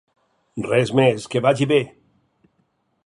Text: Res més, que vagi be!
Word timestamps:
Res 0.67 0.93
més, 0.99 1.27
que 1.35 1.43
vagi 1.47 1.67
be! 1.73 1.79